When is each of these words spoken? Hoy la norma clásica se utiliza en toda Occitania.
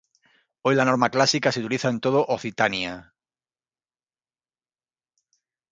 Hoy 0.63 0.73
la 0.73 0.83
norma 0.83 1.11
clásica 1.11 1.51
se 1.51 1.59
utiliza 1.59 1.89
en 1.89 1.99
toda 1.99 2.21
Occitania. 2.21 3.13